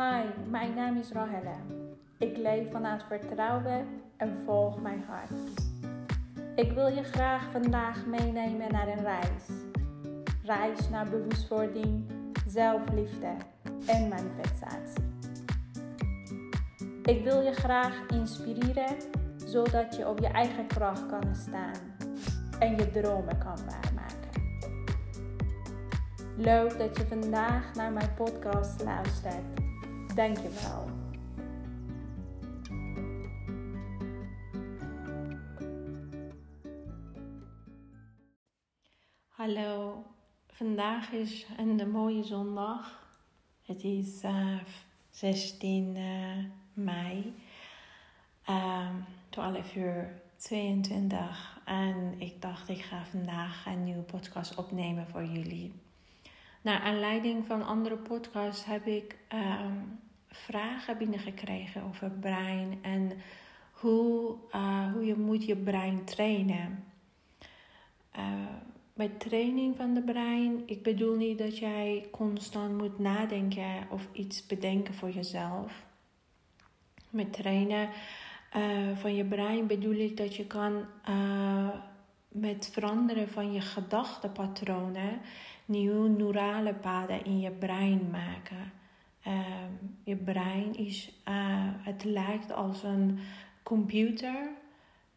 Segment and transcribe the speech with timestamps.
[0.00, 1.54] Hi, mijn naam is Rahelle.
[2.18, 5.30] Ik leef vanuit vertrouwen en volg mijn hart.
[6.54, 9.44] Ik wil je graag vandaag meenemen naar een reis.
[10.42, 12.04] Reis naar bewustwording,
[12.46, 13.36] zelfliefde
[13.86, 15.04] en manifestatie.
[17.02, 18.96] Ik wil je graag inspireren
[19.36, 21.96] zodat je op je eigen kracht kan staan
[22.58, 24.42] en je dromen kan waarmaken.
[26.36, 29.60] Leuk dat je vandaag naar mijn podcast luistert.
[30.14, 30.88] Dank je wel.
[39.28, 40.02] Hallo,
[40.46, 43.08] vandaag is een mooie zondag.
[43.62, 44.58] Het is uh,
[45.10, 47.34] 16 uh, mei,
[48.48, 51.60] um, 12 uur 22.
[51.64, 55.72] En ik dacht, ik ga vandaag een nieuwe podcast opnemen voor jullie.
[56.60, 63.12] Naar aanleiding van andere podcasts heb ik um, vragen binnengekregen over brein en
[63.72, 66.84] hoe, uh, hoe je moet je brein trainen.
[69.00, 74.46] Met training van de brein, ik bedoel niet dat jij constant moet nadenken of iets
[74.46, 75.86] bedenken voor jezelf.
[77.10, 77.88] Met trainen
[78.56, 80.84] uh, van je brein bedoel ik dat je kan
[82.32, 85.20] met veranderen van je gedachtenpatronen
[85.64, 88.72] nieuwe neurale paden in je brein maken.
[89.26, 89.40] Uh,
[90.04, 91.34] je brein is, uh,
[91.82, 93.18] het lijkt als een
[93.62, 94.48] computer,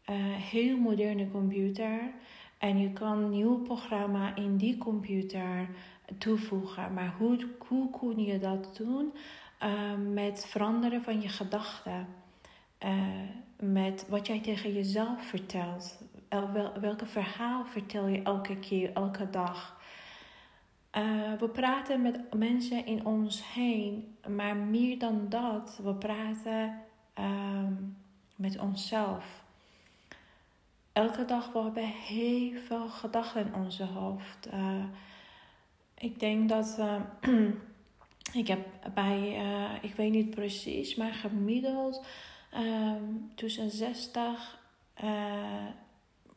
[0.05, 2.11] een uh, heel moderne computer.
[2.57, 5.67] En je kan een nieuw programma in die computer
[6.17, 6.93] toevoegen.
[6.93, 9.13] Maar hoe, hoe kun je dat doen?
[9.59, 12.07] Ehm, met veranderen van je gedachten.
[12.77, 12.91] Eh,
[13.59, 15.99] met wat jij tegen jezelf vertelt.
[16.33, 19.81] Wel, welke verhaal vertel je elke keer, elke dag?
[20.97, 26.81] Uh, we praten met mensen in ons heen, maar meer dan dat, we praten
[27.19, 27.67] uh,
[28.35, 29.43] met onszelf.
[30.93, 34.47] Elke dag we heel veel gedachten in onze hoofd.
[34.53, 34.83] Uh,
[35.97, 36.79] ik denk dat
[38.41, 39.41] ik heb bij,
[39.81, 42.05] ik weet niet precies, maar gemiddeld
[42.51, 43.03] ehm,
[43.35, 44.61] tussen 60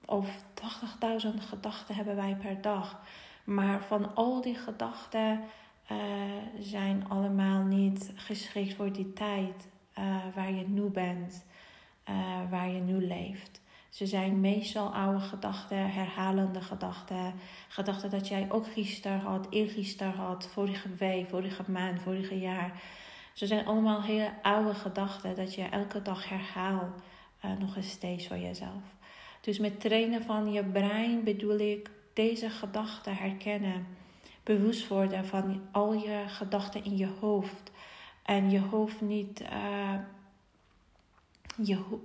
[0.06, 3.00] of 80.000 gedachten hebben wij per dag.
[3.44, 5.40] Maar van al die gedachten
[5.92, 5.98] uh,
[6.60, 9.68] zijn allemaal niet geschikt voor die tijd
[9.98, 11.44] uh, waar je nu bent,
[12.08, 12.16] uh,
[12.50, 13.60] waar je nu leeft.
[13.88, 17.34] Ze zijn meestal oude gedachten, herhalende gedachten.
[17.68, 22.82] Gedachten dat jij ook gisteren had, eergisteren had, vorige week, vorige maand, vorige jaar.
[23.32, 27.02] Ze zijn allemaal hele oude gedachten dat je elke dag herhaalt,
[27.58, 28.95] nog eens steeds voor jezelf.
[29.46, 33.86] Dus met trainen van je brein bedoel ik deze gedachten herkennen.
[34.42, 37.70] Bewust worden van al je gedachten in je hoofd.
[38.22, 39.94] En je hoofd niet, uh,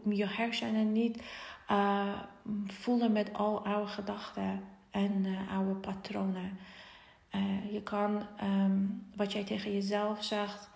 [0.05, 1.23] je, hersenen niet
[1.71, 2.19] uh,
[2.65, 6.57] voelen met al oude gedachten en uh, oude patronen.
[7.71, 10.69] je kan um, wat jij tegen jezelf zegt,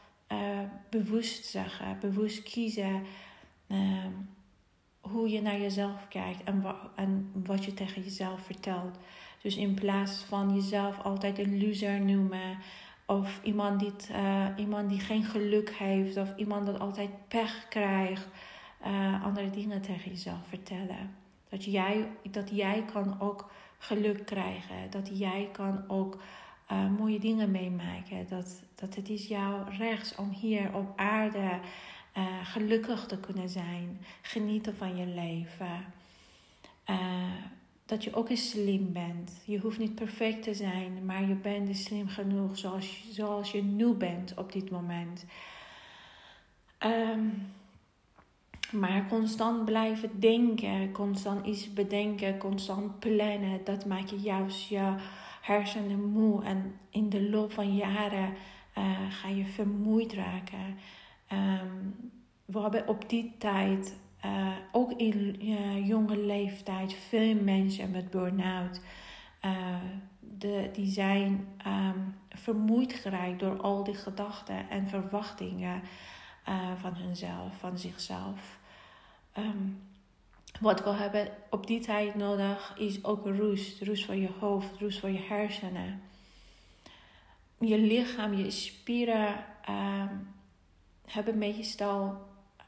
[0.90, 3.04] bewust zeggen, bewust kiezen.
[3.68, 4.12] Ehm,
[5.12, 8.98] hoe je naar jezelf kijkt en, wa en wat je tegen jezelf vertelt.
[9.42, 12.58] Dus in plaats van jezelf altijd een loser noemen.
[13.06, 16.18] Of iemand die, uh, iemand die geen geluk heeft.
[16.18, 18.28] Of iemand dat altijd pech krijgt.
[18.88, 21.16] Uh, andere dingen tegen jezelf vertellen.
[21.50, 24.76] Dat jij, dat jij kan ook geluk krijgen.
[24.90, 26.18] Dat jij kan ook
[26.72, 28.28] uh, mooie dingen meemaken.
[28.30, 31.60] Dat, dat het is jouw rechts om hier op aarde
[32.44, 34.02] gelukkig te kunnen zijn.
[34.22, 35.86] Genieten van je leven
[37.86, 39.42] dat je ook eens slim bent.
[39.46, 43.64] Je hoeft niet perfect te zijn, maar je bent dus slim genoeg zoals, zoals je
[43.64, 45.26] nu bent op dit moment.
[46.80, 47.54] Um,
[48.72, 54.96] maar constant blijven denken, constant iets bedenken, constant plannen, dat maakt je juist je
[55.42, 56.44] hersenen moe.
[56.44, 58.34] En in de loop van jaren
[58.78, 60.78] uh, ga je vermoeid raken.
[61.36, 62.12] Um,
[62.46, 63.96] we hebben op die tijd
[64.26, 68.82] uh, ook in uh, jonge leeftijd veel mensen met burn-out.
[69.46, 69.76] Uh,
[70.20, 75.82] de, die zijn um, vermoeid geraakt door al die gedachten en verwachtingen
[76.76, 78.60] van hunzelf, van zichzelf.
[79.38, 79.82] Um,
[80.60, 83.82] wat we hebben op die tijd nodig is ook rust.
[83.82, 86.02] Rust voor je hoofd, rust voor je hersenen.
[87.60, 89.36] Je lichaam, je spieren
[91.06, 92.28] hebben meestal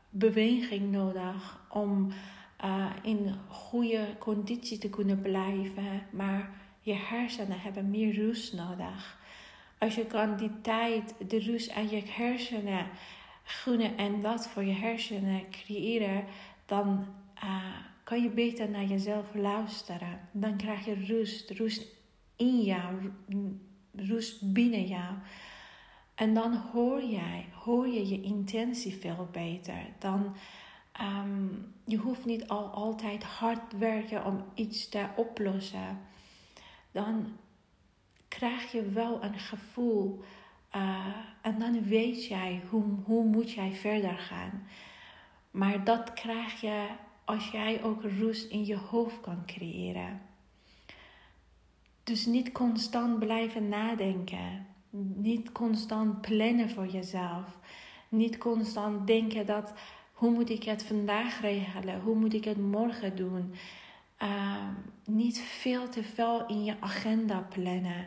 [0.10, 2.12] beweging nodig om
[2.66, 6.07] uh, in goede conditie te kunnen blijven.
[6.12, 6.50] Maar
[6.80, 9.18] je hersenen hebben meer rust nodig.
[9.78, 12.88] Als je kan die tijd, de rust aan je hersenen
[13.44, 16.25] gunnen en dat voor je hersenen creëren,
[16.66, 17.06] dan
[17.44, 17.63] uh,
[18.04, 20.19] kan je beter naar jezelf luisteren.
[20.31, 21.86] Dan krijg je rust, rust
[22.36, 23.12] in jou,
[23.95, 25.13] rust binnen jou.
[26.18, 29.86] En dan hoor jij, hoor je je intentie veel beter.
[30.00, 30.36] Dan
[31.02, 36.00] um, je hoeft niet al altijd hard werken om iets te oplossen.
[36.92, 37.38] Dan
[38.28, 40.24] krijg je wel een gevoel
[40.75, 44.68] uh, en dan weet jij hoe, hoe moet jij verder gaan.
[45.52, 46.88] Maar dat krijg je
[47.25, 50.22] als jij ook rust in je hoofd kan creëren.
[52.04, 54.68] Dus niet constant blijven nadenken.
[55.16, 57.60] Niet constant plannen voor jezelf.
[58.10, 59.74] Niet constant denken dat
[60.14, 62.02] hoe moet ik het vandaag regelen?
[62.02, 63.54] Hoe moet ik het morgen doen?
[64.24, 64.68] Uh,
[65.06, 68.06] niet veel te veel in je agenda plannen.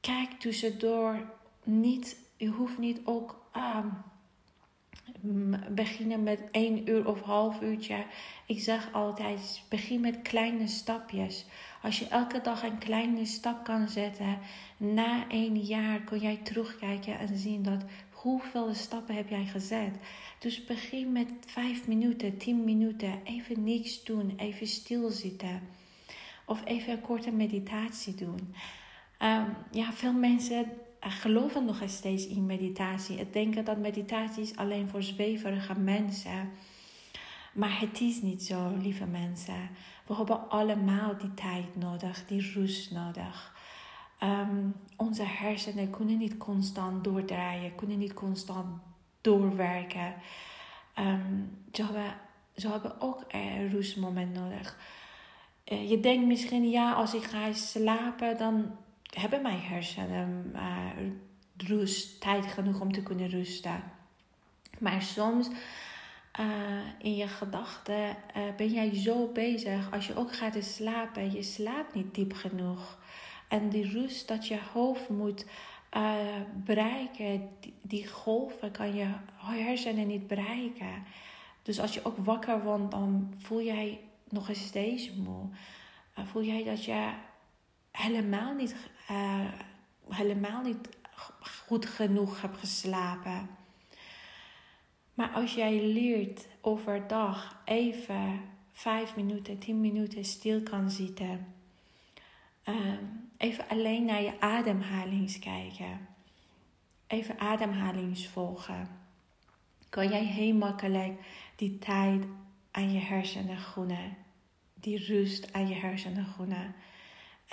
[0.00, 1.32] Kijk tussendoor
[1.64, 3.78] niet, je hoeft niet ook uh,
[5.68, 8.04] beginnen met één uur of half uurtje.
[8.46, 11.44] Ik zeg altijd, begin met kleine stapjes.
[11.82, 14.38] Als je elke dag een kleine stap kan zetten,
[14.76, 19.94] na één jaar kun jij terugkijken en zien dat hoeveel stappen heb jij gezet.
[20.38, 25.60] Dus begin met vijf minuten, tien minuten, even niks doen, even stilzitten.
[26.46, 28.54] Of even een korte meditatie doen.
[29.22, 30.66] Um, ja, veel mensen
[31.10, 33.18] geloven nog steeds in meditatie.
[33.18, 36.50] Het denken dat meditatie is alleen voor zweverige mensen.
[37.52, 39.68] Maar het is niet zo, lieve mensen.
[40.06, 43.54] We hebben allemaal die tijd nodig, die rust nodig.
[44.22, 48.66] Um, onze hersenen kunnen niet constant doordraaien, kunnen niet constant
[49.20, 50.14] doorwerken.
[50.98, 52.14] Um, ze, hebben,
[52.54, 54.76] hebben ook een rustmoment nodig.
[55.72, 58.76] Uh, je denkt misschien, ja, als ik ga slapen, dan
[59.14, 60.88] hebben mijn hersenen uh,
[61.56, 63.82] rust, tijd genoeg om te kunnen rusten.
[64.78, 65.48] Maar soms
[66.40, 66.46] uh,
[66.98, 69.92] in je gedachten uh, ben jij zo bezig.
[69.92, 72.98] Als je ook gaat slapen, je slaapt niet diep genoeg.
[73.48, 75.46] En die rust dat je hoofd moet
[75.96, 76.14] uh,
[76.64, 79.06] bereiken, die, die, golven kan je
[79.38, 81.04] hersenen niet bereiken.
[81.62, 85.48] Dus als je ook wakker wordt, dan voel jij nog steeds moe.
[86.24, 87.10] voel jij dat je
[87.96, 88.74] helemaal niet
[89.10, 89.48] uh,
[90.08, 90.88] helemaal niet
[91.40, 93.48] goed genoeg heb geslapen.
[95.14, 98.40] Maar als jij leert overdag even
[98.72, 101.54] vijf minuten, tien minuten stil kan zitten.
[102.64, 102.76] Uh,
[103.36, 106.08] even alleen naar je ademhalings kijken.
[107.06, 108.88] Even ademhalings volgen.
[109.88, 111.20] Kan jij heel makkelijk
[111.56, 112.24] die tijd
[112.70, 114.16] aan je hersenen groenen.
[114.74, 116.74] Die rust aan je hersenen groenen.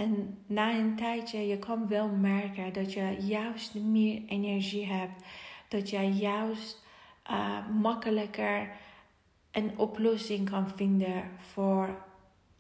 [0.02, 5.24] En na een tijdje, je kan wel merken dat je juist meer energie hebt.
[5.68, 6.84] Dat je juist
[7.32, 8.72] uh, makkelijker
[9.52, 12.04] een oplossing kan vinden voor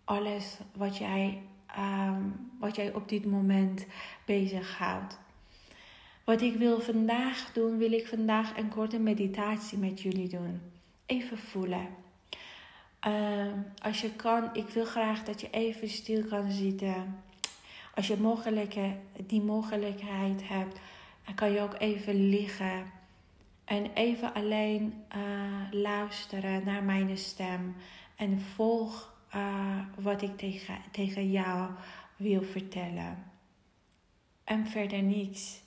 [0.03, 1.41] alles wat jij,
[1.77, 3.85] um, wat jij op dit moment
[4.25, 5.19] bezighoudt.
[6.23, 10.61] Wat ik wil vandaag doen, wil ik vandaag een korte meditatie met jullie doen.
[11.05, 11.87] Even voelen.
[13.07, 17.29] Uh, als je kan, ik wil graag dat je even stil kan zitten.
[17.95, 18.95] Als je mogelijke,
[19.25, 20.79] die mogelijkheid hebt,
[21.25, 22.85] dan kan je ook even liggen.
[23.65, 27.75] En even alleen uh, luisteren naar mijn stem.
[28.15, 31.69] En volg uh, wat ik tegen, tegen jou
[32.15, 33.23] wil vertellen.
[34.43, 35.61] En verder niets.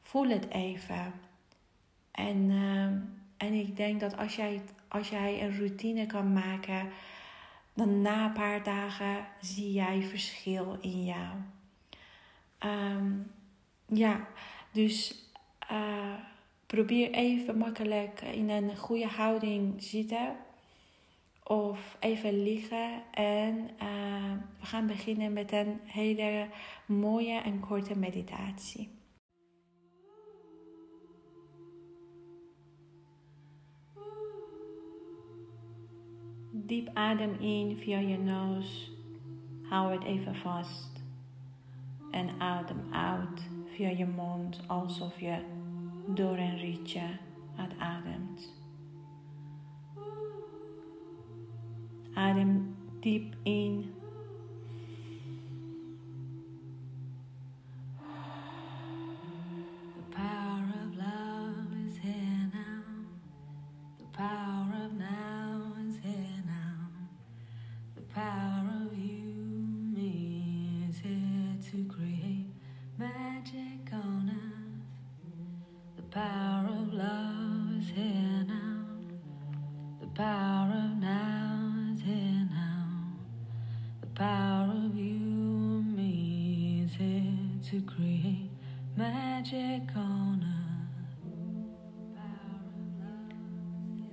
[0.00, 1.12] Voel het even.
[2.10, 2.84] En, uh,
[3.36, 6.88] en ik denk dat als jij, als jij een routine kan maken
[7.80, 11.36] dan na een paar dagen zie jij verschil in jou.
[12.64, 13.32] Um,
[13.86, 14.28] ja,
[14.72, 15.24] dus
[15.72, 16.14] uh,
[16.66, 20.36] probeer even makkelijk in een goede houding zitten.
[21.42, 23.02] Of even liggen.
[23.10, 26.48] En uh, we gaan beginnen met een hele
[26.86, 28.99] mooie en korte meditatie.
[36.70, 38.92] Diep adem in via je neus.
[39.62, 41.02] Hou het even vast.
[42.10, 45.38] En adem uit via je mond alsof je
[46.06, 47.02] door een rietje
[47.56, 48.52] uitademt.
[52.14, 53.94] Adem diep in.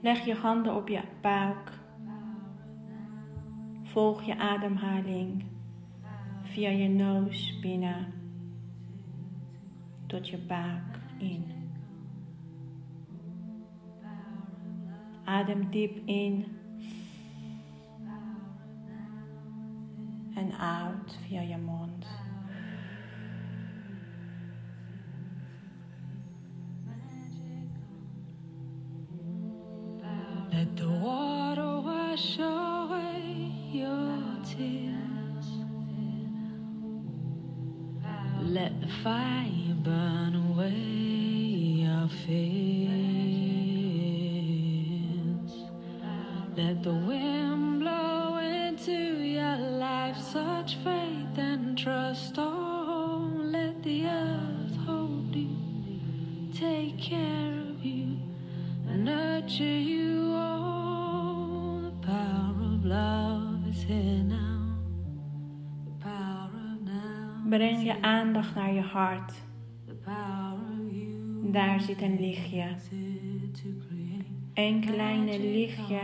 [0.08, 1.72] Leg je handen op je buik.
[3.84, 5.46] Volg je ademhaling
[6.44, 8.14] via je neus binnen
[10.06, 11.46] tot je buik in.
[15.24, 16.46] Adem diep in
[20.36, 21.87] en uit via je mond.
[30.92, 35.48] Water wash away your tears.
[38.44, 40.74] Let the fire burn away
[41.86, 42.88] your fears.
[46.56, 52.36] Let the wind blow into your life such faith and trust.
[52.38, 55.50] Oh, let the earth hold you,
[56.54, 58.18] take care of you,
[58.86, 60.07] nurture you.
[67.58, 69.34] Breng je aandacht naar je hart.
[71.52, 72.76] Daar zit een lichtje.
[74.54, 76.00] Een kleine lichtje,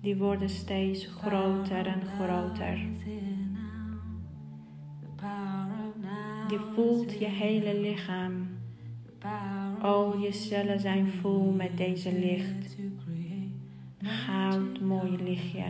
[0.00, 2.78] die worden steeds groter en groter.
[6.48, 8.48] Je voelt je hele lichaam.
[9.80, 12.76] Al je cellen zijn vol met deze licht.
[14.02, 15.64] Goud mooie lichtje.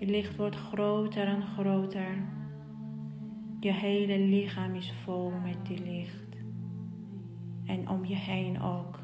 [0.00, 2.22] Je licht wordt groter en groter.
[3.60, 6.36] Je hele lichaam is vol met die licht.
[7.66, 8.98] En om je heen ook.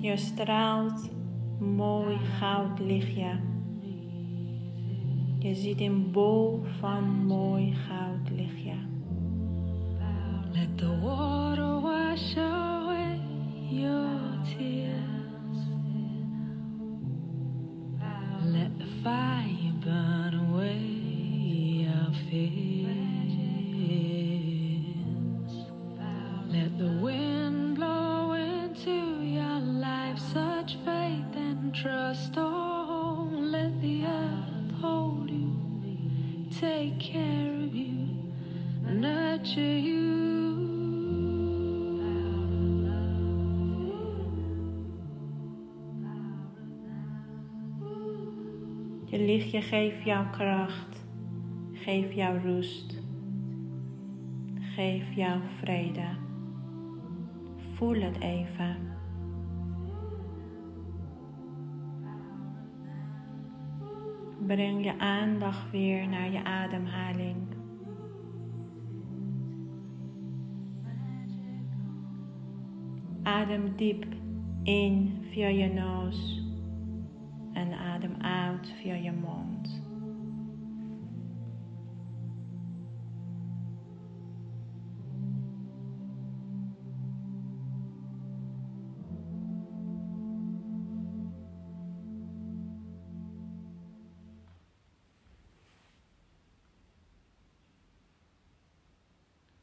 [0.00, 1.10] Je straalt
[1.58, 3.40] mooi goud lichtje.
[5.38, 8.93] Je ziet een bol van mooi goud lichtje.
[10.54, 13.20] Let the water wash away
[13.70, 15.58] your tears.
[18.44, 20.78] Let the fire burn away
[21.84, 23.34] your fears.
[26.48, 32.34] Let the wind blow into your life such faith and trust.
[32.36, 35.56] Oh, let the earth hold you,
[36.60, 37.43] take care
[49.54, 51.06] Je lichtje geeft jou kracht,
[51.72, 53.02] geef jou rust,
[54.58, 56.16] geef jou vrede.
[57.56, 58.76] Voel het even.
[64.46, 67.36] Breng je aandacht weer naar je ademhaling.
[73.22, 74.06] Adem diep
[74.62, 76.43] in via je neus
[77.54, 79.82] en adem uit via je mond.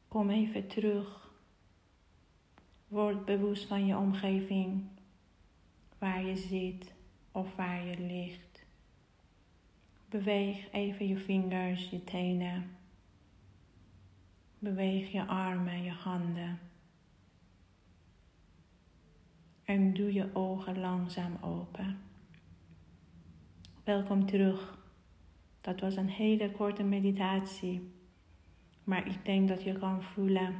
[0.07, 1.29] Kom even terug.
[2.87, 4.83] Word bewust van je omgeving,
[5.97, 6.93] waar je zit
[7.31, 8.65] of waar je ligt.
[10.09, 12.77] Beweeg even je vingers, je tenen.
[14.59, 16.59] Beweeg je armen, je handen.
[19.63, 21.97] En doe je ogen langzaam open.
[23.83, 24.77] Welkom terug.
[25.61, 27.91] Dat was een hele korte meditatie.
[28.83, 30.55] Maar ik denk dat je kan voelen.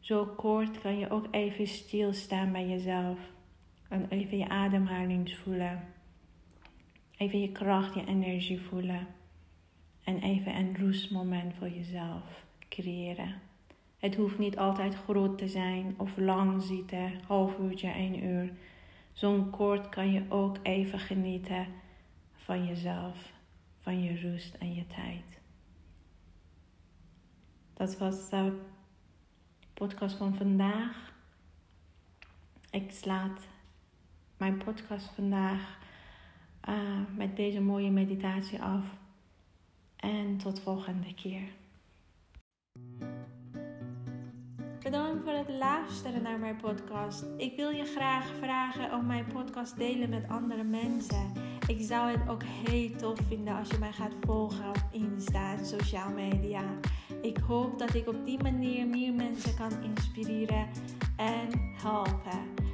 [0.00, 3.18] Zo kort kan je ook even stilstaan bij jezelf.
[3.88, 5.84] En even je ademhaling voelen.
[7.16, 9.06] Even je kracht, je energie voelen.
[10.04, 13.34] En even een rustmoment voor jezelf creëren.
[13.98, 18.52] Het hoeft niet altijd groot te zijn of lang zitten, half uurtje, één uur.
[19.12, 21.66] Zo'n kort kan je ook even genieten
[22.32, 23.32] van jezelf,
[23.78, 25.40] van je rust en je tijd.
[27.74, 28.60] Dat was de
[29.74, 31.14] podcast van vandaag.
[32.70, 33.48] Ik slaat
[34.36, 35.78] mijn podcast vandaag
[36.68, 36.74] uh,
[37.16, 38.84] met deze mooie meditatie af.
[39.96, 41.42] En tot volgende keer.
[44.82, 47.24] Bedankt voor het luisteren naar mijn podcast.
[47.36, 51.32] Ik wil je graag vragen om mijn podcast delen met andere mensen.
[51.66, 55.66] Ik zou het ook heel tof vinden als je mij gaat volgen op Insta en
[55.66, 56.62] sociale media.
[57.22, 60.68] Ik hoop dat ik op die manier meer mensen kan inspireren
[61.16, 61.48] en
[61.82, 62.65] helpen.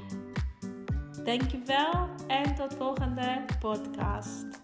[1.25, 4.62] Dankjewel en tot volgende podcast.